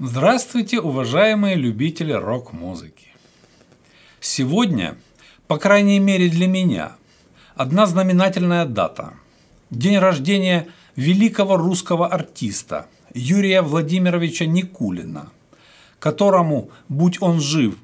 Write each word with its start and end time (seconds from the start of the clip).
Здравствуйте, 0.00 0.78
уважаемые 0.78 1.56
любители 1.56 2.12
рок-музыки! 2.12 3.08
Сегодня, 4.20 4.96
по 5.48 5.58
крайней 5.58 5.98
мере 5.98 6.28
для 6.28 6.46
меня, 6.46 6.92
одна 7.56 7.84
знаменательная 7.86 8.64
дата– 8.64 9.14
день 9.70 9.98
рождения 9.98 10.68
великого 10.94 11.56
русского 11.56 12.06
артиста 12.06 12.86
Юрия 13.12 13.60
Владимировича 13.60 14.46
Никулина, 14.46 15.32
которому, 15.98 16.70
будь 16.88 17.20
он 17.20 17.40
жив, 17.40 17.74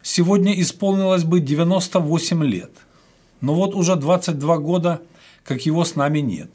сегодня 0.00 0.58
исполнилось 0.58 1.24
бы 1.24 1.40
98 1.40 2.44
лет. 2.44 2.72
Но 3.42 3.52
вот 3.52 3.74
уже 3.74 3.94
22 3.96 4.56
года, 4.56 5.02
как 5.44 5.66
его 5.66 5.84
с 5.84 5.96
нами 5.96 6.20
нет. 6.20 6.50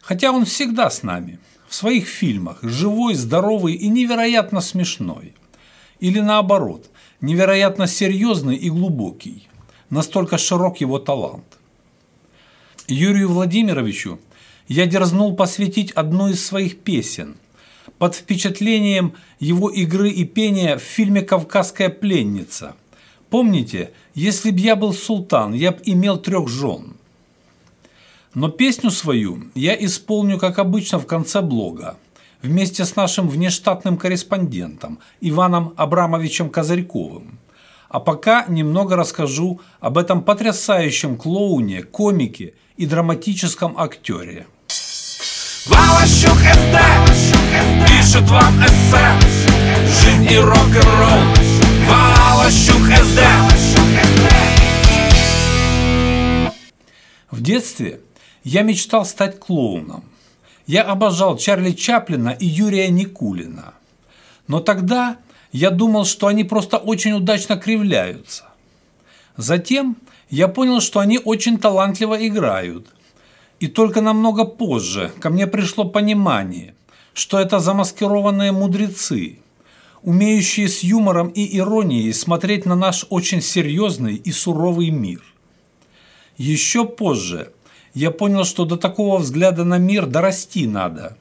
Хотя 0.00 0.32
он 0.32 0.46
всегда 0.46 0.88
с 0.88 1.02
нами– 1.02 1.40
в 1.68 1.74
своих 1.74 2.06
фильмах 2.06 2.58
живой, 2.62 3.14
здоровый 3.14 3.74
и 3.74 3.88
невероятно 3.88 4.60
смешной. 4.60 5.34
Или 6.00 6.20
наоборот, 6.20 6.90
невероятно 7.20 7.86
серьезный 7.86 8.56
и 8.56 8.70
глубокий. 8.70 9.48
Настолько 9.90 10.38
широк 10.38 10.80
его 10.80 10.98
талант. 10.98 11.44
Юрию 12.88 13.28
Владимировичу 13.28 14.20
я 14.68 14.86
дерзнул 14.86 15.34
посвятить 15.36 15.92
одну 15.92 16.28
из 16.28 16.44
своих 16.44 16.78
песен 16.80 17.36
под 17.98 18.14
впечатлением 18.14 19.14
его 19.38 19.70
игры 19.70 20.10
и 20.10 20.24
пения 20.24 20.76
в 20.76 20.82
фильме 20.82 21.22
«Кавказская 21.22 21.88
пленница». 21.88 22.74
Помните, 23.30 23.92
если 24.14 24.50
б 24.50 24.58
я 24.58 24.76
был 24.76 24.92
султан, 24.92 25.54
я 25.54 25.72
б 25.72 25.78
имел 25.84 26.18
трех 26.18 26.48
жен. 26.48 26.96
Но 28.34 28.48
песню 28.48 28.90
свою 28.90 29.44
я 29.54 29.74
исполню, 29.84 30.38
как 30.38 30.58
обычно, 30.58 30.98
в 30.98 31.06
конце 31.06 31.40
блога, 31.40 31.96
вместе 32.42 32.84
с 32.84 32.96
нашим 32.96 33.28
внештатным 33.28 33.96
корреспондентом 33.96 34.98
Иваном 35.20 35.72
Абрамовичем 35.76 36.50
Козырьковым. 36.50 37.38
А 37.88 38.00
пока 38.00 38.44
немного 38.48 38.96
расскажу 38.96 39.60
об 39.78 39.98
этом 39.98 40.22
потрясающем 40.22 41.16
клоуне, 41.16 41.84
комике 41.84 42.54
и 42.76 42.86
драматическом 42.86 43.78
актере. 43.78 44.48
Валащук 45.66 46.36
СД 46.36 46.76
пишет 47.86 48.28
вам 48.28 48.60
эссе 48.64 48.98
Жизнь 50.02 50.30
и 50.30 50.36
рок-н-ролл 50.36 51.22
Валащук 51.88 52.82
СД 52.82 53.20
В 57.30 57.40
детстве 57.40 58.00
я 58.44 58.62
мечтал 58.62 59.04
стать 59.04 59.40
клоуном. 59.40 60.04
Я 60.66 60.82
обожал 60.82 61.36
Чарли 61.36 61.72
Чаплина 61.72 62.30
и 62.30 62.46
Юрия 62.46 62.88
Никулина. 62.88 63.74
Но 64.46 64.60
тогда 64.60 65.16
я 65.52 65.70
думал, 65.70 66.04
что 66.04 66.26
они 66.26 66.44
просто 66.44 66.76
очень 66.76 67.12
удачно 67.12 67.56
кривляются. 67.56 68.44
Затем 69.36 69.96
я 70.30 70.48
понял, 70.48 70.80
что 70.80 71.00
они 71.00 71.18
очень 71.18 71.58
талантливо 71.58 72.26
играют. 72.26 72.88
И 73.60 73.66
только 73.66 74.00
намного 74.00 74.44
позже 74.44 75.12
ко 75.20 75.30
мне 75.30 75.46
пришло 75.46 75.84
понимание, 75.84 76.74
что 77.14 77.38
это 77.38 77.60
замаскированные 77.60 78.52
мудрецы, 78.52 79.38
умеющие 80.02 80.68
с 80.68 80.82
юмором 80.82 81.28
и 81.28 81.56
иронией 81.56 82.12
смотреть 82.12 82.66
на 82.66 82.74
наш 82.74 83.06
очень 83.08 83.40
серьезный 83.40 84.16
и 84.16 84.32
суровый 84.32 84.90
мир. 84.90 85.22
Еще 86.36 86.84
позже 86.84 87.52
я 87.94 88.10
понял, 88.10 88.44
что 88.44 88.64
до 88.64 88.76
такого 88.76 89.18
взгляда 89.18 89.64
на 89.64 89.78
мир 89.78 90.06
дорасти 90.06 90.66
надо. 90.66 91.16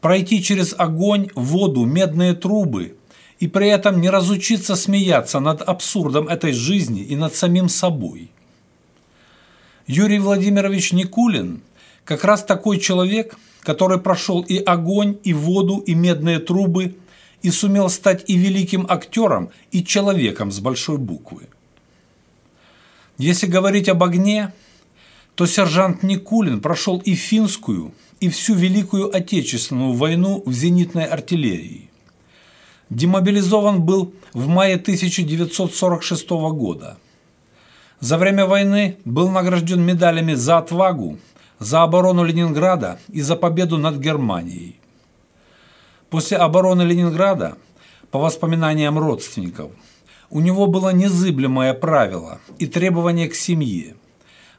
Пройти 0.00 0.42
через 0.42 0.74
огонь, 0.78 1.30
воду, 1.34 1.84
медные 1.84 2.34
трубы 2.34 2.96
и 3.40 3.48
при 3.48 3.68
этом 3.68 4.00
не 4.00 4.08
разучиться 4.08 4.76
смеяться 4.76 5.40
над 5.40 5.62
абсурдом 5.62 6.28
этой 6.28 6.52
жизни 6.52 7.02
и 7.02 7.16
над 7.16 7.34
самим 7.34 7.68
собой. 7.68 8.30
Юрий 9.86 10.20
Владимирович 10.20 10.92
Никулин 10.92 11.60
как 12.04 12.24
раз 12.24 12.44
такой 12.44 12.78
человек, 12.78 13.36
который 13.60 13.98
прошел 13.98 14.42
и 14.42 14.58
огонь, 14.58 15.18
и 15.24 15.34
воду, 15.34 15.78
и 15.78 15.94
медные 15.94 16.38
трубы, 16.38 16.94
и 17.42 17.50
сумел 17.50 17.90
стать 17.90 18.24
и 18.28 18.36
великим 18.36 18.86
актером, 18.88 19.50
и 19.72 19.84
человеком 19.84 20.52
с 20.52 20.60
большой 20.60 20.98
буквы. 20.98 21.48
Если 23.18 23.46
говорить 23.46 23.88
об 23.88 24.04
огне– 24.04 24.52
то 25.36 25.44
сержант 25.46 26.02
Никулин 26.02 26.60
прошел 26.60 26.98
и 26.98 27.14
финскую, 27.14 27.92
и 28.20 28.30
всю 28.30 28.54
Великую 28.54 29.14
Отечественную 29.14 29.92
войну 29.92 30.42
в 30.46 30.52
зенитной 30.52 31.04
артиллерии. 31.04 31.90
Демобилизован 32.88 33.82
был 33.82 34.14
в 34.32 34.48
мае 34.48 34.76
1946 34.76 36.30
года. 36.30 36.96
За 38.00 38.16
время 38.16 38.46
войны 38.46 38.96
был 39.04 39.28
награжден 39.28 39.82
медалями 39.82 40.32
за 40.32 40.56
отвагу, 40.56 41.18
за 41.58 41.82
оборону 41.82 42.24
Ленинграда 42.24 42.98
и 43.08 43.20
за 43.20 43.36
победу 43.36 43.76
над 43.76 43.98
Германией. 43.98 44.80
После 46.08 46.38
обороны 46.38 46.82
Ленинграда, 46.82 47.58
по 48.10 48.18
воспоминаниям 48.18 48.98
родственников, 48.98 49.70
у 50.30 50.40
него 50.40 50.66
было 50.66 50.94
незыблемое 50.94 51.74
правило 51.74 52.40
и 52.58 52.66
требование 52.66 53.28
к 53.28 53.34
семье– 53.34 53.96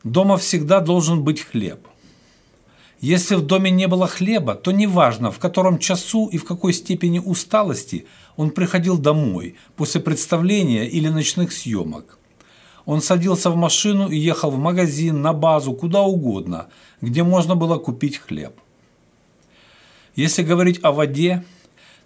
Дома 0.03 0.37
всегда 0.37 0.79
должен 0.79 1.23
быть 1.23 1.41
хлеб. 1.41 1.87
Если 2.99 3.35
в 3.35 3.41
доме 3.41 3.69
не 3.69 3.87
было 3.87 4.07
хлеба, 4.07 4.55
то 4.55 4.71
неважно, 4.71 5.31
в 5.31 5.37
котором 5.37 5.77
часу 5.77 6.27
и 6.27 6.37
в 6.37 6.45
какой 6.45 6.73
степени 6.73 7.19
усталости 7.19 8.07
он 8.35 8.49
приходил 8.49 8.97
домой 8.97 9.55
после 9.75 10.01
представления 10.01 10.87
или 10.87 11.07
ночных 11.07 11.51
съемок. 11.51 12.17
Он 12.85 13.01
садился 13.01 13.51
в 13.51 13.55
машину 13.55 14.09
и 14.09 14.17
ехал 14.17 14.49
в 14.49 14.57
магазин, 14.57 15.21
на 15.21 15.33
базу, 15.33 15.73
куда 15.73 16.01
угодно, 16.01 16.67
где 17.01 17.21
можно 17.21 17.55
было 17.55 17.77
купить 17.77 18.17
хлеб. 18.17 18.53
Если 20.15 20.41
говорить 20.41 20.79
о 20.81 20.91
воде, 20.91 21.43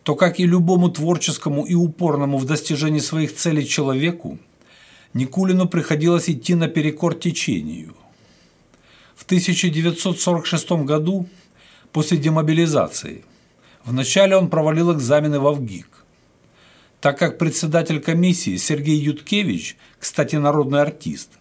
то, 0.04 0.16
как 0.16 0.40
и 0.40 0.46
любому 0.46 0.90
творческому 0.90 1.64
и 1.66 1.76
упорному 1.76 2.38
в 2.38 2.46
достижении 2.46 3.00
своих 3.00 3.36
целей 3.36 3.66
человеку, 3.66 4.40
Никулину 5.14 5.68
приходилось 5.68 6.30
идти 6.30 6.56
наперекор 6.56 7.16
течению. 7.16 7.96
В 9.16 9.24
1946 9.24 10.72
году, 10.86 11.28
после 11.92 12.18
демобилизации, 12.18 13.26
вначале 13.84 14.38
он 14.38 14.50
провалил 14.50 14.94
экзамены 14.94 15.40
в 15.40 15.52
ВГИК. 15.52 16.06
Так 17.02 17.18
как 17.18 17.38
председатель 17.38 18.00
комиссии 18.00 18.56
Сергей 18.58 18.98
Юткевич, 18.98 19.76
кстати, 20.00 20.38
народный 20.38 20.82
артист, 20.82 21.32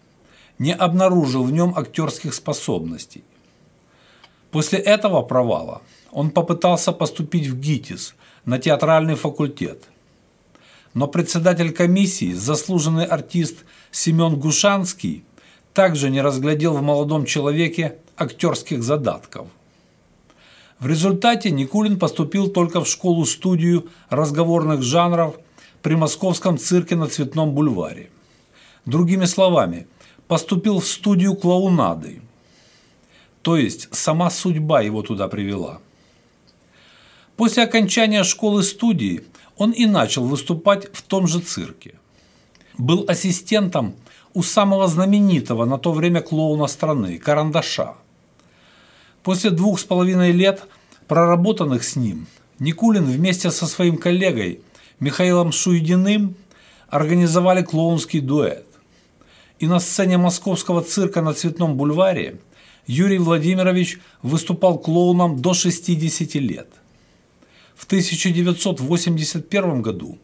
не 0.59 0.73
обнаружил 0.73 1.43
в 1.43 1.51
нем 1.51 1.73
актерских 1.77 2.33
способностей. 2.33 3.23
После 4.51 4.79
этого 4.79 5.21
провала 5.21 5.81
он 6.11 6.31
попытался 6.31 6.91
поступить 6.91 7.47
в 7.47 7.57
ГИТИС 7.57 8.15
на 8.43 8.59
театральный 8.59 9.15
факультет– 9.15 9.85
но 10.93 11.07
председатель 11.07 11.71
комиссии, 11.71 12.33
заслуженный 12.33 13.05
артист 13.05 13.65
Семен 13.91 14.35
Гушанский, 14.39 15.23
также 15.73 16.09
не 16.09 16.21
разглядел 16.21 16.73
в 16.73 16.81
молодом 16.81 17.25
человеке 17.25 17.97
актерских 18.17 18.83
задатков. 18.83 19.47
В 20.79 20.87
результате 20.87 21.51
Никулин 21.51 21.99
поступил 21.99 22.49
только 22.49 22.83
в 22.83 22.87
школу-студию 22.87 23.89
разговорных 24.09 24.81
жанров 24.81 25.35
при 25.81 25.95
московском 25.95 26.57
цирке 26.57 26.95
на 26.95 27.07
Цветном 27.07 27.51
бульваре. 27.51 28.09
Другими 28.85 29.25
словами, 29.25 29.87
поступил 30.27 30.79
в 30.79 30.87
студию 30.87 31.35
клоунады. 31.35 32.21
То 33.41 33.57
есть 33.57 33.93
сама 33.93 34.29
судьба 34.29 34.81
его 34.81 35.01
туда 35.01 35.27
привела. 35.27 35.81
После 37.35 37.63
окончания 37.63 38.23
школы-студии 38.23 39.23
он 39.61 39.73
и 39.73 39.85
начал 39.85 40.25
выступать 40.25 40.89
в 40.91 41.03
том 41.03 41.27
же 41.27 41.39
цирке. 41.39 41.93
Был 42.79 43.05
ассистентом 43.07 43.93
у 44.33 44.41
самого 44.41 44.87
знаменитого 44.87 45.65
на 45.65 45.77
то 45.77 45.91
время 45.91 46.21
клоуна 46.21 46.65
страны– 46.65 47.19
Карандаша. 47.25 47.93
После 49.21 49.51
двух 49.51 49.79
с 49.79 49.83
половиной 49.83 50.31
лет, 50.31 50.63
проработанных 51.07 51.83
с 51.83 51.95
ним, 51.95 52.25
Никулин 52.57 53.05
вместе 53.05 53.51
со 53.51 53.67
своим 53.67 53.97
коллегой 53.97 54.61
Михаилом 54.99 55.51
Шуйдиным 55.51 56.35
организовали 56.89 57.61
клоунский 57.61 58.19
дуэт. 58.19 58.65
И 59.59 59.67
на 59.67 59.79
сцене 59.79 60.17
московского 60.17 60.81
цирка 60.81 61.21
на 61.21 61.35
Цветном 61.35 61.75
бульваре 61.77 62.39
Юрий 62.87 63.19
Владимирович 63.19 63.99
выступал 64.23 64.79
клоуном 64.79 65.39
до 65.39 65.53
60 65.53 66.33
лет 66.41 66.80
в 67.75 67.85
1981 67.85 69.81
году 69.81 70.17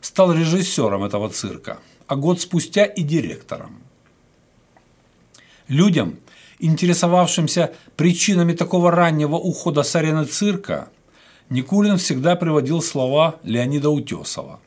стал 0.00 0.32
режиссером 0.32 1.04
этого 1.04 1.28
цирка, 1.28 1.78
а 2.06 2.16
год 2.16 2.40
спустя 2.40 2.84
и 2.84 3.02
директором. 3.02 3.82
Людям, 5.68 6.18
интересовавшимся 6.58 7.72
причинами 7.96 8.52
такого 8.52 8.90
раннего 8.90 9.36
ухода 9.36 9.82
с 9.82 9.94
арены 9.96 10.24
цирка, 10.24 10.90
Никулин 11.48 11.98
всегда 11.98 12.36
приводил 12.36 12.82
слова 12.82 13.36
Леонида 13.42 13.90
Утесова. 13.90 14.60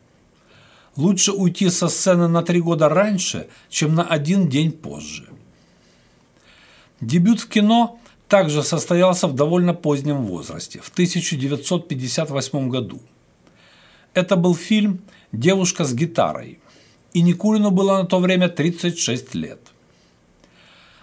«Лучше 0.96 1.32
уйти 1.32 1.70
со 1.70 1.90
сцены 1.90 2.28
на 2.28 2.42
три 2.42 2.62
года 2.62 2.90
раньше, 2.90 3.48
чем 3.70 3.96
на 3.96 4.04
один 4.04 4.48
день 4.48 4.72
позже». 4.72 5.28
Дебют 7.02 7.42
в 7.42 7.50
кино 7.50 8.00
также 8.28 8.64
состоялся 8.64 9.28
в 9.28 9.34
довольно 9.34 9.74
позднем 9.74 10.26
возрасте, 10.26 10.80
в 10.80 10.90
1958 10.90 12.70
году. 12.70 13.02
Это 14.14 14.36
был 14.36 14.56
фильм 14.56 15.02
«Девушка 15.32 15.84
с 15.84 15.94
гитарой», 15.94 16.60
и 17.14 17.22
Никулину 17.22 17.72
было 17.72 17.98
на 18.02 18.06
то 18.06 18.20
время 18.20 18.50
36 18.50 19.36
лет. 19.36 19.60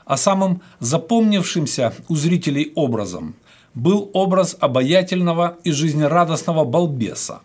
А 0.05 0.17
самым 0.17 0.63
запомнившимся 0.81 1.95
у 2.09 2.17
зрителей 2.17 2.73
образом 2.75 3.35
был 3.75 4.11
образ 4.13 4.57
обаятельного 4.59 5.59
и 5.65 5.71
жизнерадостного 5.71 6.65
балбеса, 6.65 7.41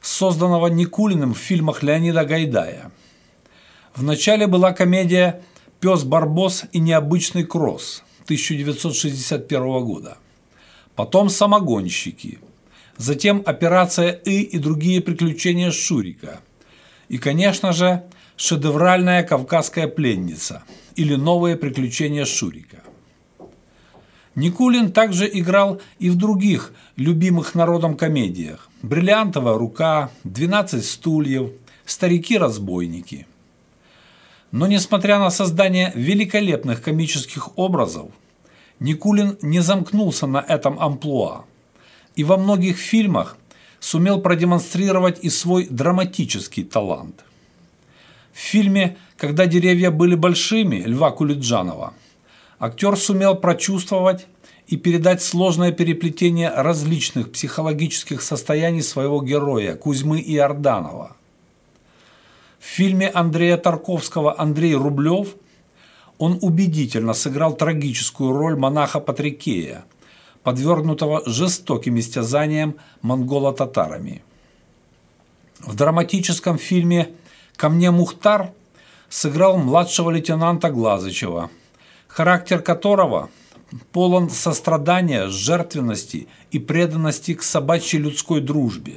созданного 0.00 0.68
Никулиным 0.68 1.34
в 1.34 1.38
фильмах 1.38 1.82
Леонида 1.82 2.24
Гайдая. 2.24 2.90
Вначале 3.94 4.46
была 4.46 4.72
комедия 4.72 5.42
«Пес 5.80 6.04
Барбос 6.04 6.64
и 6.72 6.78
необычный 6.78 7.44
кросс» 7.44 8.04
1961 8.28 9.84
года. 9.84 10.18
Потом 10.94 11.30
«Самогонщики». 11.30 12.38
Затем 12.98 13.42
«Операция 13.46 14.10
И» 14.10 14.42
и 14.42 14.58
другие 14.58 15.00
приключения 15.00 15.70
Шурика. 15.70 16.40
И, 17.08 17.16
конечно 17.16 17.72
же, 17.72 18.02
шедевральная 18.36 19.22
«Кавказская 19.22 19.88
пленница» 19.88 20.62
или 20.94 21.14
«Новые 21.14 21.56
приключения 21.56 22.26
Шурика». 22.26 22.82
Никулин 24.34 24.92
также 24.92 25.26
играл 25.32 25.80
и 25.98 26.10
в 26.10 26.16
других 26.16 26.74
любимых 26.96 27.54
народом 27.54 27.96
комедиях 27.96 28.68
«Бриллиантовая 28.82 29.56
рука», 29.56 30.10
«12 30.24 30.82
стульев», 30.82 31.50
«Старики-разбойники». 31.86 33.26
Но 34.50 34.66
несмотря 34.66 35.18
на 35.18 35.30
создание 35.30 35.92
великолепных 35.94 36.82
комических 36.82 37.58
образов, 37.58 38.10
Никулин 38.80 39.38
не 39.42 39.60
замкнулся 39.60 40.26
на 40.26 40.38
этом 40.38 40.80
амплуа 40.80 41.44
и 42.16 42.24
во 42.24 42.36
многих 42.36 42.78
фильмах 42.78 43.36
сумел 43.80 44.20
продемонстрировать 44.20 45.18
и 45.22 45.30
свой 45.30 45.66
драматический 45.68 46.64
талант. 46.64 47.24
В 48.32 48.38
фильме 48.38 48.96
«Когда 49.16 49.46
деревья 49.46 49.90
были 49.90 50.14
большими» 50.14 50.82
Льва 50.86 51.10
Кулиджанова– 51.10 51.92
актер 52.58 52.96
сумел 52.96 53.36
прочувствовать 53.36 54.26
и 54.66 54.76
передать 54.76 55.22
сложное 55.22 55.72
переплетение 55.72 56.50
различных 56.50 57.32
психологических 57.32 58.20
состояний 58.20 58.82
своего 58.82 59.22
героя 59.22 59.74
Кузьмы 59.74 60.20
Иорданова. 60.20 61.16
В 62.58 62.64
фильме 62.64 63.08
Андрея 63.08 63.56
Тарковского 63.56 64.38
«Андрей 64.38 64.74
Рублев» 64.74 65.34
он 66.18 66.38
убедительно 66.42 67.14
сыграл 67.14 67.54
трагическую 67.54 68.32
роль 68.32 68.56
монаха 68.56 69.00
Патрикея, 69.00 69.84
подвергнутого 70.42 71.22
жестоким 71.26 71.98
истязаниям 71.98 72.76
монголо-татарами. 73.02 74.22
В 75.60 75.74
драматическом 75.74 76.58
фильме 76.58 77.10
«Ко 77.56 77.68
мне 77.68 77.90
Мухтар» 77.90 78.52
сыграл 79.08 79.58
младшего 79.58 80.10
лейтенанта 80.10 80.70
Глазычева– 80.70 81.50
характер 82.08 82.60
которого 82.62 83.30
полон 83.92 84.30
сострадания, 84.30 85.28
жертвенности 85.28 86.26
и 86.50 86.58
преданности 86.58 87.34
к 87.34 87.42
собачьей 87.42 88.02
людской 88.02 88.40
дружбе. 88.40 88.96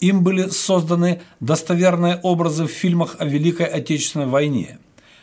Им 0.00 0.22
были 0.22 0.48
созданы 0.48 1.22
достоверные 1.40 2.20
образы 2.22 2.64
в 2.64 2.70
фильмах 2.70 3.16
о 3.18 3.24
Великой 3.24 3.66
Отечественной 3.66 4.26
войне. 4.26 4.78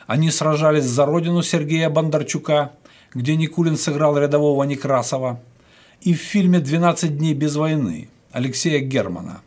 Они 0.07 0.31
сражались 0.31 0.85
за 0.85 1.05
родину 1.05 1.43
Сергея 1.43 1.89
Бондарчука, 1.89 2.71
где 3.13 3.35
Никулин 3.35 3.77
сыграл 3.77 4.17
рядового 4.17 4.63
Некрасова, 4.63 5.39
и 6.01 6.13
в 6.13 6.17
фильме 6.17 6.59
«12 6.59 7.07
дней 7.09 7.33
без 7.33 7.55
войны» 7.55 8.09
Алексея 8.31 8.79
Германа, 8.79 9.41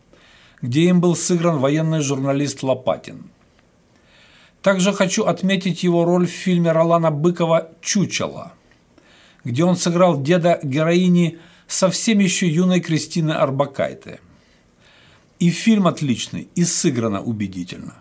где 0.63 0.83
им 0.83 1.01
был 1.01 1.17
сыгран 1.17 1.59
военный 1.59 2.01
журналист 2.01 2.63
Лопатин– 2.63 3.31
также 4.67 4.93
хочу 4.93 5.27
отметить 5.27 5.85
его 5.85 6.05
роль 6.05 6.27
в 6.27 6.31
фильме 6.31 6.73
Ролана 6.73 7.13
Быкова 7.13 7.71
«Чучело», 7.81 8.53
где 9.45 9.63
он 9.63 9.77
сыграл 9.77 10.21
деда 10.21 10.59
героини 10.61 11.39
совсем 11.69 12.19
еще 12.19 12.49
юной 12.49 12.81
Кристины 12.81 13.31
Арбакайте. 13.31 14.19
И 15.39 15.51
фильм 15.51 15.87
отличный, 15.87 16.49
и 16.55 16.65
сыграно 16.65 17.23
убедительно. 17.23 17.95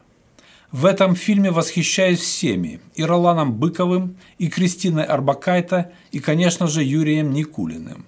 В 0.72 0.86
этом 0.86 1.16
фильме 1.16 1.52
восхищаюсь 1.52 2.20
всеми– 2.20 2.80
и 2.96 3.04
Роланом 3.04 3.54
Быковым, 3.54 4.18
и 4.38 4.48
Кристиной 4.50 5.04
Арбакайте, 5.04 5.92
и, 6.12 6.20
конечно 6.20 6.68
же, 6.68 6.84
Юрием 6.84 7.32
Никулиным. 7.32 8.06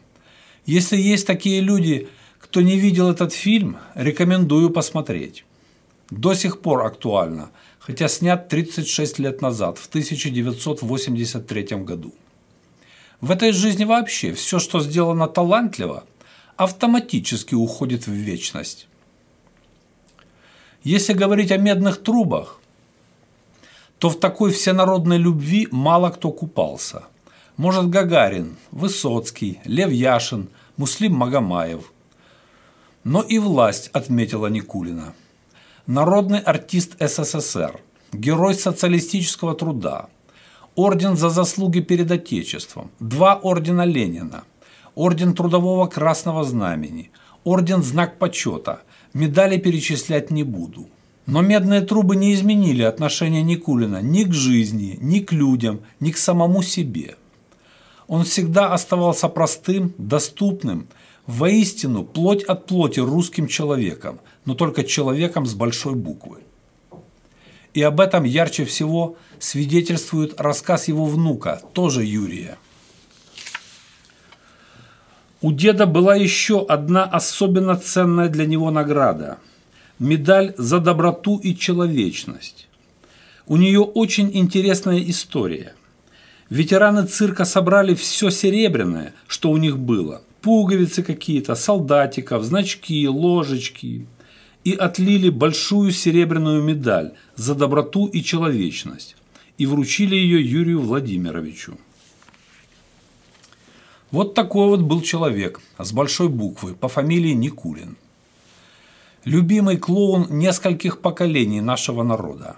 Если 0.66 0.98
есть 0.98 1.28
такие 1.28 1.62
люди, 1.62 2.10
кто 2.40 2.62
не 2.62 2.78
видел 2.78 3.10
этот 3.10 3.34
фильм, 3.34 3.78
рекомендую 3.96 4.70
посмотреть. 4.70 5.46
До 6.10 6.34
сих 6.34 6.62
пор 6.62 6.86
актуально– 6.86 7.52
хотя 7.88 8.10
снят 8.10 8.50
36 8.50 9.20
лет 9.20 9.42
назад, 9.42 9.78
в 9.78 9.88
1983 9.88 11.78
году. 11.78 12.14
В 13.22 13.32
этой 13.32 13.54
жизни 13.54 13.86
вообще 13.86 14.34
все, 14.34 14.60
что 14.60 14.82
сделано 14.82 15.28
талантливо, 15.28 16.04
автоматически 16.58 17.56
уходит 17.56 18.06
в 18.06 18.12
вечность. 18.12 18.90
Если 20.84 21.14
говорить 21.14 21.52
о 21.52 21.58
медных 21.58 22.02
трубах, 22.02 22.60
то 24.00 24.10
в 24.10 24.20
такой 24.20 24.52
всенародной 24.52 25.18
любви 25.18 25.68
мало 25.72 26.10
кто 26.10 26.32
купался. 26.32 27.04
Может 27.58 27.90
Гагарин, 27.90 28.58
Высоцкий, 28.72 29.60
Лев 29.66 29.92
Яшин, 29.92 30.50
Муслим 30.78 31.16
Магомаев. 31.16 31.92
Но 33.04 33.22
и 33.22 33.40
власть 33.40 33.90
отметила 33.94 34.48
Никулина– 34.48 35.14
народный 35.88 36.40
артист 36.40 36.98
СССР, 37.00 37.80
герой 38.12 38.54
социалистического 38.54 39.56
труда, 39.56 40.08
орден 40.76 41.16
за 41.16 41.30
заслуги 41.30 41.80
перед 41.80 42.12
Отечеством, 42.12 42.92
два 43.00 43.36
ордена 43.36 43.86
Ленина, 43.86 44.44
орден 44.96 45.34
Трудового 45.34 45.88
Красного 45.88 46.44
Знамени, 46.44 47.12
орден 47.46 47.84
Знак 47.84 48.20
Почета, 48.20 48.82
медали 49.18 49.58
перечислять 49.58 50.32
не 50.32 50.44
буду. 50.44 50.88
Но 51.26 51.42
медные 51.42 51.82
трубы 51.82 52.16
не 52.16 52.34
изменили 52.34 52.84
отношения 52.84 53.42
Никулина 53.42 54.02
ни 54.02 54.24
к 54.24 54.34
жизни, 54.34 54.98
ни 55.02 55.20
к 55.20 55.34
людям, 55.34 55.82
ни 56.00 56.12
к 56.12 56.18
самому 56.18 56.62
себе. 56.62 57.16
Он 58.08 58.24
всегда 58.24 58.74
оставался 58.74 59.28
простым, 59.28 59.94
доступным, 59.98 60.88
воистину 61.26 62.06
плоть 62.06 62.44
от 62.44 62.66
плоти 62.68 63.02
русским 63.02 63.48
человеком, 63.48 64.22
но 64.46 64.54
только 64.56 64.86
человеком 64.86 65.46
с 65.46 65.54
большой 65.54 65.96
буквы. 65.96 66.38
И 67.74 67.82
об 67.82 68.00
этом 68.00 68.24
ярче 68.24 68.64
всего 68.64 69.18
свидетельствует 69.40 70.40
рассказ 70.40 70.88
его 70.88 71.06
внука, 71.06 71.62
тоже 71.74 72.06
Юрия. 72.06 72.58
У 75.42 75.52
деда 75.52 75.86
была 75.86 76.16
еще 76.16 76.66
одна 76.66 77.04
особенно 77.04 77.76
ценная 77.76 78.30
для 78.30 78.46
него 78.46 78.72
награда– 78.72 79.38
медаль 80.00 80.54
за 80.58 80.80
доброту 80.80 81.38
и 81.38 81.56
человечность. 81.56 82.68
У 83.46 83.58
нее 83.58 83.82
очень 83.82 84.32
интересная 84.34 85.00
история. 85.00 85.74
Ветераны 86.50 87.06
цирка 87.06 87.46
собрали 87.46 87.94
все 87.94 88.30
серебряное, 88.30 89.14
что 89.28 89.52
у 89.52 89.58
них 89.58 89.78
было– 89.78 90.22
пуговицы 90.42 91.04
какие-то, 91.04 91.56
солдатиков, 91.56 92.44
значки, 92.44 93.08
ложечки– 93.08 94.06
и 94.68 94.74
отлили 94.74 95.30
большую 95.30 95.94
серебряную 95.94 96.62
медаль 96.62 97.14
за 97.38 97.56
доброту 97.56 98.08
и 98.08 98.22
человечность 98.22 99.16
и 99.58 99.66
вручили 99.66 100.14
ее 100.14 100.42
Юрию 100.46 100.82
Владимировичу. 100.82 101.78
Вот 104.12 104.34
такой 104.34 104.68
вот 104.68 104.82
был 104.82 105.02
человек 105.02 105.60
с 105.78 105.92
большой 105.92 106.30
буквы 106.30 106.76
по 106.76 106.88
фамилии 106.88 107.34
Никулин. 107.34 107.98
Любимый 109.26 109.76
клоун 109.76 110.28
нескольких 110.30 111.02
поколений 111.02 111.60
нашего 111.60 112.04
народа. 112.04 112.56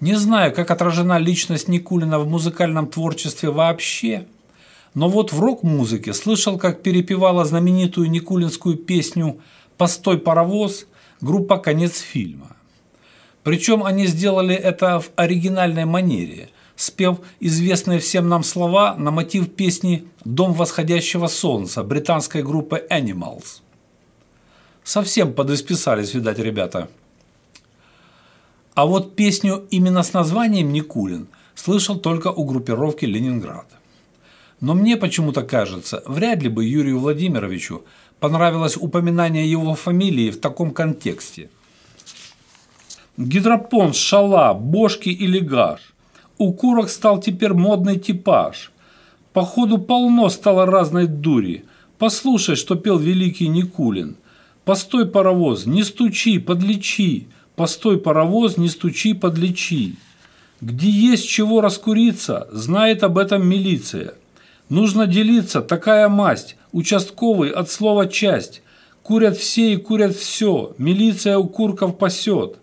Не 0.00 0.16
знаю, 0.16 0.52
как 0.52 0.72
отражена 0.72 1.18
личность 1.18 1.68
Никулина 1.68 2.18
в 2.18 2.28
музыкальном 2.28 2.88
творчестве 2.88 3.50
вообще, 3.50 4.26
но 4.94 5.08
вот 5.08 5.32
в 5.32 5.40
рок-музыке 5.40 6.12
слышал, 6.12 6.58
как 6.58 6.82
перепевала 6.82 7.44
знаменитую 7.44 8.10
никулинскую 8.10 8.76
песню 8.76 9.38
«Постой, 9.76 10.18
паровоз» 10.18 10.86
группа 11.20 11.58
«Конец 11.58 12.00
фильма». 12.00 12.56
Причем 13.44 13.84
они 13.84 14.06
сделали 14.06 14.54
это 14.56 14.98
в 14.98 15.10
оригинальной 15.14 15.84
манере, 15.84 16.50
спев 16.76 17.18
известные 17.40 17.98
всем 17.98 18.28
нам 18.28 18.42
слова 18.42 18.94
на 18.96 19.10
мотив 19.10 19.54
песни 19.54 20.08
«Дом 20.24 20.52
восходящего 20.52 21.26
солнца» 21.26 21.82
британской 21.82 22.42
группы 22.42 22.84
Animals. 22.90 23.60
Совсем 24.82 25.32
подисписались, 25.32 26.14
видать, 26.14 26.38
ребята. 26.38 26.88
А 28.74 28.86
вот 28.86 29.16
песню 29.16 29.66
именно 29.70 30.02
с 30.02 30.12
названием 30.12 30.72
«Никулин» 30.72 31.28
слышал 31.54 31.98
только 31.98 32.28
у 32.28 32.44
группировки 32.44 33.04
«Ленинград». 33.04 33.66
Но 34.60 34.74
мне 34.74 34.96
почему-то 34.96 35.42
кажется, 35.42 36.02
вряд 36.06 36.42
ли 36.42 36.48
бы 36.48 36.64
Юрию 36.64 36.98
Владимировичу 36.98 37.84
понравилось 38.18 38.76
упоминание 38.76 39.48
его 39.50 39.74
фамилии 39.74 40.30
в 40.30 40.40
таком 40.40 40.70
контексте. 40.70 41.50
Гидропон, 43.16 43.92
шала, 43.92 44.54
бошки 44.54 45.08
или 45.08 45.38
гаш. 45.38 45.93
У 46.38 46.52
курок 46.52 46.90
стал 46.90 47.20
теперь 47.20 47.52
модный 47.52 47.98
типаж. 47.98 48.72
Походу 49.32 49.78
полно 49.78 50.28
стало 50.28 50.66
разной 50.66 51.06
дури. 51.06 51.64
Послушай, 51.98 52.56
что 52.56 52.74
пел 52.74 52.98
великий 52.98 53.48
Никулин– 53.48 54.16
Постой, 54.64 55.06
паровоз, 55.06 55.66
не 55.66 55.82
стучи, 55.84 56.38
подлечи. 56.38 57.28
Постой, 57.54 57.98
паровоз, 57.98 58.56
не 58.56 58.70
стучи, 58.70 59.12
подлечи. 59.12 59.96
Где 60.62 60.88
есть 60.88 61.28
чего 61.28 61.60
раскуриться, 61.60 62.48
знает 62.50 63.02
об 63.02 63.18
этом 63.18 63.46
милиция. 63.46 64.14
Нужно 64.70 65.06
делиться, 65.06 65.60
такая 65.60 66.08
масть, 66.08 66.56
участковый 66.72 67.50
от 67.50 67.70
слова 67.70 68.08
часть. 68.08 68.62
Курят 69.02 69.36
все 69.36 69.74
и 69.74 69.76
курят 69.76 70.16
все, 70.16 70.74
милиция 70.78 71.36
у 71.36 71.46
курков 71.46 71.98
пасет. 71.98 72.56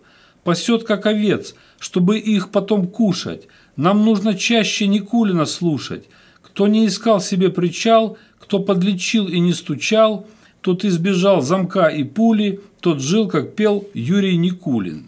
Пасет 0.43 0.83
как 0.85 1.05
овец, 1.05 1.53
чтобы 1.77 2.17
их 2.17 2.49
потом 2.49 2.87
кушать. 2.87 3.47
Нам 3.75 4.05
нужно 4.05 4.35
чаще 4.35 4.87
Никулина 4.87 5.45
слушать. 5.45 6.09
Кто 6.41 6.67
не 6.67 6.85
искал 6.85 7.21
себе 7.21 7.49
причал, 7.49 8.17
кто 8.39 8.59
подлечил 8.59 9.27
и 9.27 9.39
не 9.39 9.53
стучал– 9.53 10.27
тот 10.61 10.85
избежал 10.85 11.41
замка 11.41 11.87
и 11.87 12.03
пули, 12.03 12.61
тот 12.79 13.01
жил, 13.01 13.27
как 13.27 13.55
пел 13.55 13.87
Юрий 13.93 14.37
Никулин. 14.37 15.07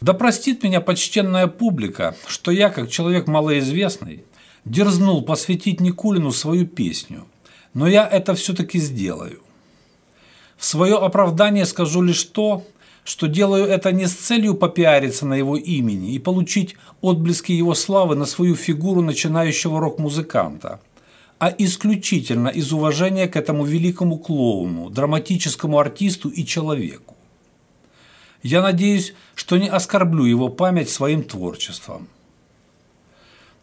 Да 0.00 0.12
простит 0.12 0.62
меня 0.62 0.80
почтенная 0.80 1.48
публика, 1.48 2.14
что 2.26 2.50
я, 2.50 2.70
как 2.70 2.90
человек 2.90 3.26
малоизвестный, 3.26 4.24
дерзнул 4.64 5.22
посвятить 5.22 5.80
Никулину 5.80 6.30
свою 6.30 6.66
песню, 6.66 7.26
но 7.74 7.88
я 7.88 8.06
это 8.06 8.34
все-таки 8.34 8.78
сделаю. 8.78 9.40
В 10.56 10.64
свое 10.64 10.96
оправдание 10.96 11.64
скажу 11.64 12.02
лишь 12.02 12.24
то, 12.24 12.64
что 13.08 13.26
делаю 13.26 13.64
это 13.64 13.90
не 13.90 14.06
с 14.06 14.12
целью 14.12 14.54
попиариться 14.54 15.24
на 15.26 15.34
его 15.34 15.56
имени 15.56 16.12
и 16.12 16.18
получить 16.18 16.76
отблески 17.00 17.52
его 17.52 17.74
славы 17.74 18.14
на 18.16 18.26
свою 18.26 18.54
фигуру 18.54 19.00
начинающего 19.00 19.80
рок-музыканта– 19.80 20.80
а 21.38 21.54
исключительно 21.56 22.48
из 22.48 22.72
уважения 22.72 23.28
к 23.28 23.36
этому 23.36 23.64
великому 23.64 24.18
клоуну, 24.18 24.90
драматическому 24.90 25.78
артисту 25.78 26.28
и 26.28 26.44
человеку. 26.44 27.16
Я 28.42 28.60
надеюсь, 28.60 29.14
что 29.36 29.56
не 29.56 29.68
оскорблю 29.68 30.24
его 30.24 30.48
память 30.48 30.90
своим 30.90 31.22
творчеством. 31.22 32.08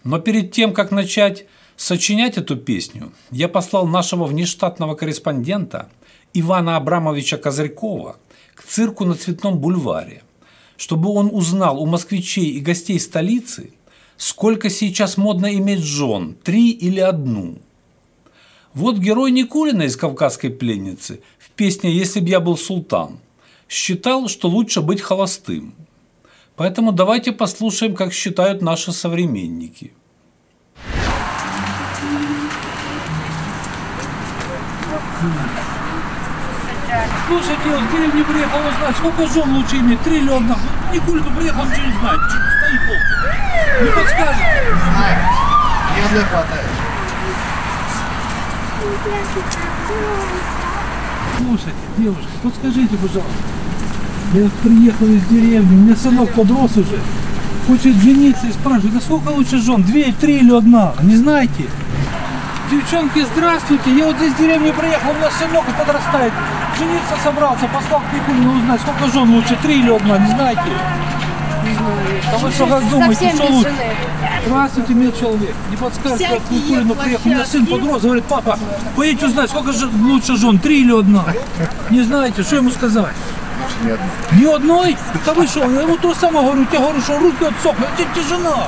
Но 0.05 0.19
перед 0.19 0.53
тем, 0.53 0.73
как 0.73 0.91
начать 0.91 1.47
сочинять 1.75 2.37
эту 2.37 2.55
песню, 2.55 3.11
я 3.29 3.49
послал 3.49 3.85
нашего 3.87 4.25
внештатного 4.25 4.95
корреспондента 4.95 5.89
Ивана 6.33 6.77
Абрамовича 6.77 7.37
Козырькова 7.37 8.17
к 8.55 8.63
цирку 8.63 9.05
на 9.05 9.13
Цветном 9.13 9.59
бульваре, 9.59 10.23
чтобы 10.77 11.09
он 11.09 11.29
узнал 11.31 11.79
у 11.79 11.85
москвичей 11.85 12.51
и 12.51 12.59
гостей 12.59 12.99
столицы, 12.99 13.71
сколько 14.17 14.71
сейчас 14.71 15.17
модно 15.17 15.53
иметь 15.55 15.83
жен, 15.83 16.35
три 16.43 16.71
или 16.71 16.99
одну– 16.99 17.59
вот 18.75 18.97
герой 18.97 19.31
Никулина 19.31 19.83
из 19.83 19.95
«Кавказской 19.95 20.49
пленницы» 20.49 21.21
в 21.39 21.49
песне 21.51 21.93
«Если 21.93 22.19
б 22.19 22.29
я 22.29 22.41
был 22.41 22.57
султан» 22.57 23.19
считал, 23.69 24.27
что 24.27 24.49
лучше 24.49 24.81
быть 24.81 24.99
холостым. 24.99 25.73
Поэтому 26.57 26.91
давайте 26.91 27.31
послушаем, 27.31 27.95
как 27.95 28.11
считают 28.11 28.61
наши 28.61 28.91
современники. 28.91 29.93
Слушайте, 37.27 37.69
вот 37.69 37.81
в 37.81 37.91
деревню 37.91 38.23
приехал 38.23 38.59
узнать, 38.59 38.95
сколько 38.97 39.27
жен 39.27 39.55
лучше 39.55 39.77
иметь, 39.77 39.99
три 40.01 40.17
или 40.17 40.29
одна. 40.29 40.55
Никулину 40.93 41.31
приехал, 41.31 41.65
ничего 41.65 41.87
не 41.87 41.97
знает, 41.97 42.19
стоит 42.29 42.81
полчаса. 42.87 43.25
Не 43.81 43.89
подскажет. 43.89 44.45
Не 44.45 44.79
знаю. 44.93 45.17
Ни 45.95 46.05
одной 46.05 46.23
хватает. 46.25 46.65
Слушайте, 51.37 51.73
девушка, 51.97 52.31
подскажите, 52.43 52.97
пожалуйста. 52.97 53.33
Я 54.33 54.49
приехал 54.63 55.07
из 55.07 55.25
деревни, 55.25 55.75
у 55.75 55.79
меня 55.79 55.95
сынок 55.95 56.31
подрос 56.33 56.77
уже. 56.77 56.99
Хочет 57.65 57.95
жениться 57.95 58.45
и 58.45 58.51
спрашивает, 58.51 58.97
а 58.97 59.01
сколько 59.01 59.29
лучше 59.29 59.57
жен? 59.57 59.81
Две, 59.81 60.11
три 60.11 60.37
или 60.37 60.55
одна? 60.55 60.93
Не 61.01 61.15
знаете? 61.15 61.65
Девчонки, 62.69 63.25
здравствуйте, 63.35 63.95
я 63.95 64.05
вот 64.05 64.21
из 64.21 64.33
деревни 64.35 64.71
приехал, 64.71 65.09
у 65.09 65.13
меня 65.15 65.31
сынок 65.31 65.65
подрастает. 65.65 66.33
Жениться 66.77 67.15
собрался, 67.23 67.67
послал 67.67 68.01
к 68.01 68.13
Никулину 68.13 68.57
узнать, 68.57 68.81
сколько 68.81 69.07
жен 69.11 69.33
лучше, 69.33 69.57
три 69.61 69.79
или 69.79 69.95
одна, 69.95 70.17
не 70.17 70.27
знаете? 70.27 70.61
Не 71.63 71.73
знаю. 71.73 71.95
А 72.33 72.37
вы 72.37 72.51
что, 72.51 72.67
как 72.67 72.89
думаете, 72.89 73.31
что 73.33 73.45
лучше? 73.45 73.69
жены. 73.69 73.95
Здравствуйте, 74.45 74.93
мил 74.93 75.13
человек. 75.17 75.55
Не 75.71 75.77
подскажете, 75.77 76.29
как 76.29 76.47
к 76.47 76.51
Никулину 76.51 76.95
приехал. 76.95 77.21
У 77.25 77.29
меня 77.29 77.45
сын 77.45 77.65
подрос, 77.65 78.01
говорит, 78.01 78.25
папа, 78.25 78.59
поедете 78.95 79.27
узнать, 79.27 79.49
сколько 79.49 79.71
же 79.71 79.87
лучше 79.87 80.35
жен, 80.35 80.59
три 80.59 80.81
или 80.81 80.99
одна? 80.99 81.25
Не 81.89 82.01
знаете, 82.01 82.43
что 82.43 82.57
ему 82.57 82.69
сказать? 82.71 83.15
Ни 83.83 83.91
одной. 83.91 84.09
Ни 84.33 84.45
одной? 84.45 84.97
Да 85.25 85.33
вы 85.33 85.47
что, 85.47 85.71
я 85.71 85.81
ему 85.81 85.97
то 85.97 86.13
саме 86.13 86.41
говорю, 86.41 86.67
я 86.71 86.79
говорю, 86.79 87.01
что 87.01 87.17
руки 87.17 87.45
отсохли, 87.45 87.85
это 87.97 88.03
тебе 88.13 88.23
жена. 88.27 88.67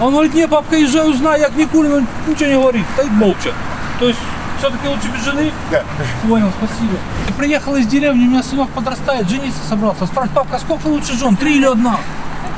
А 0.00 0.04
он 0.04 0.12
говорит, 0.12 0.34
не, 0.34 0.48
папка, 0.48 0.76
езжай, 0.76 1.08
узнай, 1.08 1.40
як 1.40 1.54
Никулин, 1.56 1.92
он 1.92 2.06
ничего 2.26 2.48
не 2.48 2.54
говорит, 2.54 2.84
стоит 2.94 3.12
молча. 3.12 3.52
То 4.00 4.08
есть, 4.08 4.18
все-таки 4.58 4.88
лучше 4.88 5.08
без 5.08 5.24
жены? 5.24 5.52
Да. 5.70 5.82
Понял, 6.28 6.50
спасибо. 6.58 6.96
Я 7.28 7.34
приехал 7.34 7.76
из 7.76 7.86
деревни, 7.86 8.26
у 8.26 8.30
меня 8.30 8.42
сынок 8.42 8.70
подрастает, 8.70 9.28
жениться 9.28 9.60
собрался. 9.68 10.06
Спрашивает, 10.06 10.32
папка, 10.32 10.58
сколько 10.58 10.86
лучше 10.86 11.14
жен, 11.16 11.36
три 11.36 11.56
или 11.56 11.66
одна? 11.66 11.96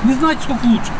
Не 0.04 0.14
знаете, 0.14 0.42
сколько 0.42 0.64
лучше? 0.64 0.90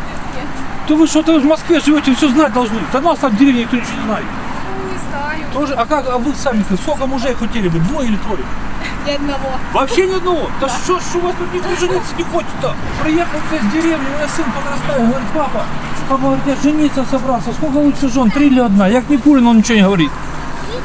То 0.87 0.95
вы 0.95 1.05
что-то 1.07 1.39
в 1.39 1.45
Москве 1.45 1.79
живете, 1.79 2.15
все 2.15 2.29
знать 2.29 2.51
должны. 2.51 2.79
Да 2.91 2.99
нас 3.01 3.19
там 3.19 3.31
в 3.31 3.37
деревне 3.37 3.61
никто 3.61 3.77
ничего 3.77 3.91
не 3.95 4.05
знает. 4.05 4.25
Ну, 4.25 4.91
Не 4.91 4.97
знаю. 5.09 5.43
Тоже, 5.53 5.73
а 5.75 5.85
как, 5.85 6.09
а 6.09 6.17
вы 6.17 6.33
сами, 6.33 6.65
сколько 6.81 7.05
мужей 7.05 7.33
хотели 7.35 7.67
бы, 7.69 7.77
двое 7.79 8.07
или 8.09 8.17
трое? 8.17 8.43
Ни 9.05 9.11
одного. 9.11 9.51
Вообще 9.73 10.07
ни 10.07 10.15
одного. 10.15 10.49
Да 10.59 10.67
что 10.67 10.99
ж 10.99 11.03
у 11.15 11.19
вас 11.19 11.35
тут 11.37 11.53
никто 11.53 11.69
жениться 11.75 12.15
не 12.17 12.23
хочет-то? 12.23 12.75
Приехал 13.03 13.39
ты 13.49 13.55
из 13.57 13.71
деревни, 13.71 14.05
у 14.05 14.17
меня 14.17 14.27
сын 14.35 14.45
подрастает, 14.45 15.09
говорит, 15.09 15.27
папа, 15.33 15.63
папа, 16.09 16.21
говорит, 16.21 16.43
я 16.47 16.55
жениться 16.55 17.05
собрался, 17.09 17.53
сколько 17.53 17.77
лучше 17.77 18.09
жен, 18.09 18.31
три 18.31 18.47
или 18.47 18.59
одна? 18.59 18.87
Я 18.87 19.01
к 19.01 19.09
Никулин, 19.09 19.45
он 19.47 19.57
ничего 19.57 19.75
не 19.75 19.83
говорит. 19.83 20.11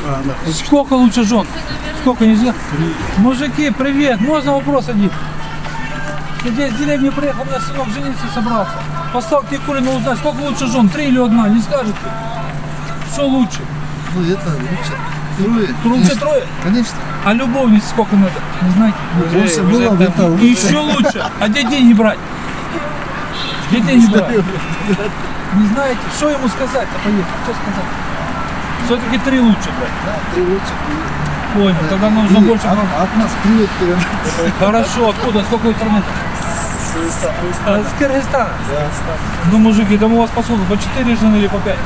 А, 0.06 0.22
да. 0.24 0.52
Сколько 0.52 0.94
лучше 0.94 1.24
жен? 1.24 1.46
Сколько 2.00 2.26
нельзя? 2.26 2.54
Мужики, 3.18 3.70
привет, 3.70 4.20
можно 4.20 4.54
вопрос 4.54 4.88
один? 4.88 5.10
Я 6.44 6.66
из 6.66 6.74
деревни 6.74 7.08
приехал, 7.08 7.42
у 7.42 7.46
меня 7.46 7.60
сынок 7.60 7.88
жениться 7.88 8.24
собрался. 8.34 8.72
Послал 9.12 9.42
к 9.42 9.50
Никулину 9.50 9.96
узнать, 9.96 10.18
сколько 10.18 10.40
лучше 10.42 10.66
жен, 10.66 10.88
три 10.88 11.06
или 11.08 11.18
одна, 11.18 11.48
не 11.48 11.60
скажете? 11.62 11.96
Что 13.12 13.26
лучше? 13.26 13.60
Ну 14.14 14.22
это 14.30 14.48
лучше. 14.50 14.92
Трое. 15.38 15.68
Лучше 15.84 16.16
трое? 16.16 16.44
Конечно. 16.62 16.96
А 17.24 17.32
любовниц 17.32 17.82
сколько 17.88 18.14
надо? 18.14 18.32
Не 18.62 18.70
знаете? 18.70 18.96
Лучше 19.34 19.62
было 19.62 19.90
бы 19.94 20.04
это 20.04 20.26
лучше. 20.26 20.44
еще 20.44 20.78
лучше. 20.78 21.24
А 21.40 21.48
детей 21.48 21.82
не 21.82 21.94
брать. 21.94 22.18
Детей 23.70 23.96
не 23.96 24.06
брать. 24.06 24.30
Не 25.54 25.66
знаете, 25.68 26.00
что 26.16 26.28
ему 26.28 26.48
сказать-то, 26.48 26.98
поехали, 27.02 27.24
что 27.44 27.54
сказать? 27.54 27.90
Все-таки 28.86 29.18
три 29.18 29.40
лучше 29.40 29.70
брать. 29.78 29.90
Да, 30.04 30.34
три 30.34 30.42
лучше. 30.42 30.72
Понял, 31.54 31.76
тогда 31.88 32.10
нужно 32.10 32.38
И 32.38 32.40
больше. 32.40 32.66
от, 32.66 32.78
от 32.78 33.16
нас 33.16 33.30
привет 33.42 33.70
передать. 33.78 34.52
Хорошо, 34.58 35.10
откуда? 35.10 35.42
Сколько 35.44 35.72
страны? 35.72 36.02
С 36.94 37.98
Кыргызстана? 37.98 38.48
Ну, 39.50 39.58
мужики, 39.58 39.96
там 39.96 40.12
у 40.14 40.20
вас 40.20 40.30
посуду 40.30 40.62
по 40.64 40.76
4 40.76 41.16
жены 41.16 41.36
или 41.36 41.46
по 41.48 41.58
5? 41.58 41.76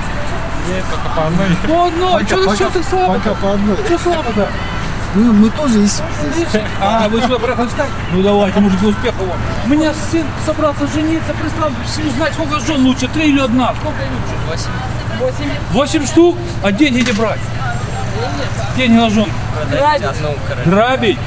Нет, 0.68 0.84
только 0.90 1.08
по 1.16 1.26
одной. 1.26 1.48
По 1.66 1.86
одной? 1.86 2.24
Что 2.26 2.48
ты, 2.48 2.54
что 2.56 2.70
ты 2.70 2.82
слабо 2.82 3.14
Пока 3.14 3.34
по 3.34 3.52
одной. 3.52 3.76
Что 3.86 3.98
слабо-то? 3.98 4.48
Ну, 5.14 5.32
мы 5.32 5.50
тоже 5.50 5.86
здесь. 5.86 6.02
А, 6.80 7.08
вы 7.08 7.22
сюда 7.22 7.38
приехали? 7.38 7.68
Ну 8.12 8.22
давайте, 8.22 8.60
мужики, 8.60 8.86
успехов 8.86 9.20
вам. 9.20 9.38
У 9.66 9.68
меня 9.68 9.92
сын 10.10 10.26
собрался 10.44 10.86
жениться, 10.88 11.32
представь, 11.40 11.72
узнать, 12.06 12.34
сколько 12.34 12.60
жен 12.60 12.84
лучше, 12.84 13.08
три 13.08 13.30
или 13.30 13.40
одна. 13.40 13.74
Сколько 13.80 14.00
лучше? 14.00 14.36
Восемь. 14.46 14.97
Восемь 15.72 16.06
штук? 16.06 16.36
А 16.62 16.72
деньги 16.72 17.00
где 17.00 17.12
брать? 17.12 17.40
Деньги 18.76 18.96
на 18.96 19.10
жен. 19.10 19.26
Грабить? 20.64 21.18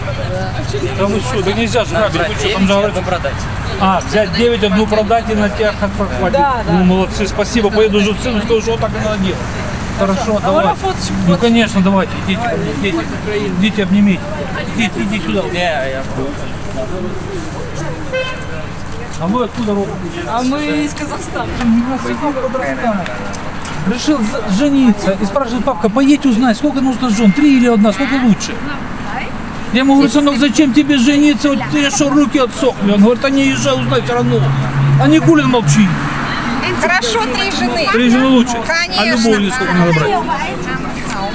Да 0.97 1.05
вы 1.05 1.19
что, 1.19 1.43
да 1.43 1.53
нельзя 1.53 1.85
же 1.85 1.95
грабить. 1.95 2.21
Вы 2.27 2.35
что, 2.35 2.53
там 2.53 2.67
же? 2.67 2.93
А, 3.79 4.01
взять 4.07 4.33
9, 4.33 4.63
одну 4.63 4.85
продать 4.85 5.29
и 5.29 5.35
на 5.35 5.49
тебя 5.49 5.73
хватит. 6.19 6.39
Ну, 6.69 6.83
молодцы, 6.83 7.27
спасибо. 7.27 7.69
Поеду 7.69 7.97
уже 7.97 8.15
сыну, 8.15 8.39
скажу, 8.41 8.61
что 8.61 8.71
вот 8.71 8.81
так 8.81 8.91
и 8.91 9.03
надо 9.03 9.17
делать. 9.19 9.39
Хорошо, 9.99 10.39
давай. 10.39 10.67
Ну, 11.27 11.37
конечно, 11.37 11.81
давайте, 11.81 12.11
идите, 12.27 12.41
идите, 12.81 13.03
идите, 13.59 13.83
обнимите. 13.83 14.21
Идите, 14.75 15.03
иди 15.03 15.19
сюда. 15.21 15.43
А 19.19 19.27
вы 19.27 19.43
откуда 19.43 19.75
родом? 19.75 19.95
А 20.27 20.41
мы 20.41 20.65
из 20.85 20.93
Казахстана. 20.93 21.47
Решил 23.87 24.19
жениться 24.57 25.17
и 25.19 25.25
спрашивает 25.25 25.65
папка, 25.65 25.89
поедь 25.89 26.25
узнай, 26.25 26.53
сколько 26.55 26.81
нужно 26.81 27.09
жен, 27.09 27.31
три 27.31 27.57
или 27.57 27.67
одна, 27.67 27.91
сколько 27.91 28.13
лучше? 28.23 28.53
Я 29.73 29.79
ему 29.79 29.95
говорю, 29.95 30.11
сынок, 30.11 30.37
зачем 30.37 30.73
тебе 30.73 30.97
жениться, 30.97 31.49
вот 31.49 31.59
ты 31.71 31.89
что, 31.89 32.09
руки 32.09 32.37
отсохли? 32.37 32.91
Он 32.91 33.01
говорит, 33.01 33.23
а 33.23 33.29
не 33.29 33.47
езжай, 33.47 33.73
узнай 33.73 34.01
все 34.01 34.13
равно. 34.13 34.41
А 35.01 35.07
Никулин 35.07 35.49
молчи. 35.49 35.87
Хорошо, 36.81 37.21
три 37.33 37.51
жены. 37.51 37.87
Три 37.91 38.09
жены 38.09 38.27
лучше. 38.27 38.57
А 38.57 38.63
Конечно. 38.67 39.29
любовью 39.29 39.51
сколько 39.51 39.73
надо 39.73 39.93
брать? 39.93 40.11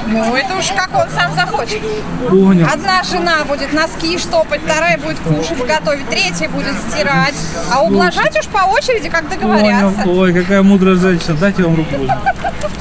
Ну, 0.07 0.35
это 0.35 0.55
уж 0.55 0.67
как 0.69 0.89
он 0.95 1.09
сам 1.09 1.35
захочет. 1.35 1.81
Понял. 2.29 2.67
Одна 2.71 3.03
жена 3.03 3.43
будет 3.45 3.73
носки 3.73 4.17
штопать, 4.17 4.61
вторая 4.61 4.97
будет 4.97 5.19
кушать, 5.19 5.65
готовить, 5.65 6.07
третья 6.09 6.49
будет 6.49 6.73
стирать. 6.89 7.35
А 7.71 7.83
ублажать 7.83 8.37
уж 8.39 8.45
по 8.47 8.59
очереди, 8.69 9.09
как 9.09 9.29
договорятся. 9.29 10.03
Понял. 10.03 10.19
Ой, 10.19 10.33
какая 10.33 10.63
мудрая 10.63 10.95
женщина. 10.95 11.35
Дайте 11.39 11.63
вам 11.63 11.75
руку. 11.75 11.95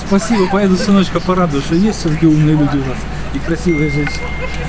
Спасибо, 0.07 0.49
поеду, 0.49 0.77
сыночка, 0.77 1.21
порадую, 1.21 1.63
что 1.63 1.75
есть 1.75 1.99
все-таки 1.99 2.27
умные 2.27 2.57
люди 2.57 2.77
у 2.77 2.85
нас 2.85 2.99
и 3.35 3.39
красивые 3.39 3.91
женщины. 3.91 4.27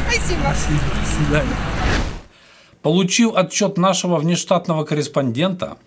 Спасибо. 0.09 0.41
До 0.43 1.25
свидания. 1.25 1.55
Получив 2.81 3.35
отчет 3.35 3.77
нашего 3.77 4.17
внештатного 4.17 4.83
корреспондента, 4.83 5.77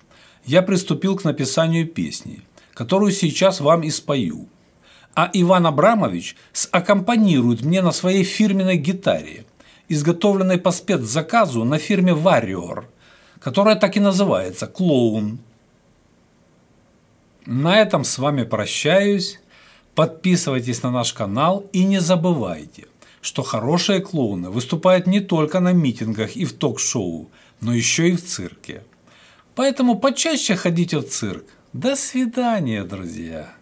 я 0.44 0.62
приступил 0.62 1.16
к 1.16 1.24
написанию 1.24 1.86
песни, 1.86 2.42
которую 2.74 3.12
сейчас 3.12 3.60
вам 3.60 3.82
и 3.82 3.90
спою. 3.90 4.48
А 5.14 5.28
Иван 5.32 5.66
Абрамович 5.66 6.36
аккомпанирует 6.70 7.62
мне 7.62 7.82
на 7.82 7.92
своей 7.92 8.24
фирменной 8.24 8.76
гитаре, 8.76 9.44
изготовленной 9.88 10.58
по 10.58 10.70
спецзаказу 10.70 11.64
на 11.64 11.78
фирме 11.78 12.12
Warrior, 12.12 12.84
которая 13.40 13.76
так 13.76 13.96
и 13.96 14.00
называется 14.00 14.66
«Клоун». 14.66 15.40
На 17.46 17.80
этом 17.80 18.04
с 18.04 18.18
вами 18.18 18.44
прощаюсь. 18.44 19.40
Подписывайтесь 19.94 20.82
на 20.82 20.90
наш 20.90 21.12
канал 21.12 21.66
и 21.72 21.84
не 21.84 21.98
забывайте, 21.98 22.86
что 23.20 23.42
хорошие 23.42 24.00
клоуны 24.00 24.50
выступают 24.50 25.06
не 25.06 25.20
только 25.20 25.58
на 25.58 25.72
митингах 25.72 26.36
и 26.36 26.44
в 26.44 26.52
ток-шоу, 26.52 27.28
но 27.60 27.74
еще 27.74 28.10
и 28.10 28.16
в 28.16 28.24
цирке. 28.24 28.84
Поэтому 29.56 29.98
почаще 29.98 30.54
ходите 30.54 30.98
в 30.98 31.08
цирк. 31.08 31.44
До 31.72 31.96
свидания, 31.96 32.84
друзья! 32.84 33.59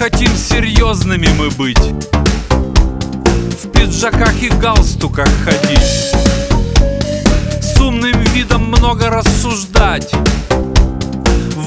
Хотим 0.00 0.34
серьезными 0.34 1.28
мы 1.36 1.50
быть? 1.50 1.76
В 1.76 3.68
пиджаках 3.70 4.42
и 4.42 4.48
галстуках 4.48 5.28
ходить. 5.44 6.14
С 7.60 7.78
умным 7.78 8.18
видом 8.32 8.64
много 8.64 9.10
рассуждать 9.10 10.10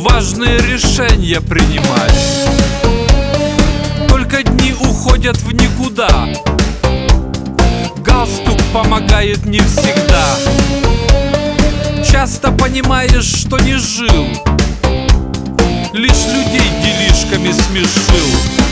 Важные 0.04 0.58
решения 0.58 1.40
принимать. 1.40 2.50
Только 4.10 4.44
дни 4.44 4.74
уходят 4.74 5.38
в 5.38 5.54
никуда. 5.54 6.28
Галстук 8.00 8.62
помогает 8.74 9.46
не 9.46 9.62
всегда. 9.62 10.26
Часто 12.06 12.52
понимаешь, 12.52 13.24
что 13.24 13.58
не 13.60 13.76
жил. 13.76 14.28
Лишь 15.94 16.26
людей 16.34 16.70
делишками 16.84 17.54
смешил 17.54 18.63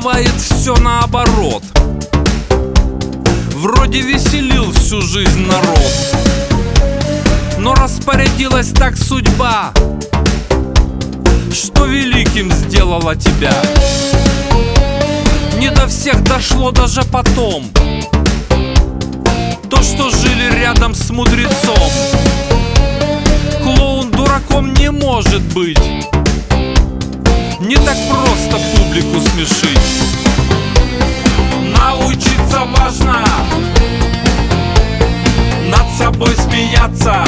бывает 0.00 0.32
все 0.38 0.74
наоборот. 0.76 1.62
Вроде 3.56 4.00
веселил 4.00 4.72
всю 4.72 5.02
жизнь 5.02 5.46
народ 5.46 5.92
Но 7.58 7.74
распорядилась 7.74 8.70
так 8.70 8.96
судьба 8.96 9.72
Что 11.52 11.84
великим 11.84 12.50
сделала 12.50 13.14
тебя. 13.14 13.52
Не 15.58 15.70
до 15.70 15.86
всех 15.86 16.24
дошло 16.24 16.70
даже 16.70 17.02
потом 17.12 17.66
То, 19.68 19.82
что 19.82 20.08
жили 20.08 20.60
рядом 20.62 20.94
с 20.94 21.10
мудрецом. 21.10 21.90
Клоун 23.62 24.10
дураком 24.10 24.72
не 24.72 24.90
может 24.90 25.42
быть 25.52 25.78
Не 27.60 27.76
так 27.76 27.96
просто 28.08 28.58
публику 28.74 29.20
смешить. 29.20 29.78
Научиться 31.76 32.60
важно 32.64 33.22
Над 35.68 35.98
собой 35.98 36.34
смеяться 36.36 37.22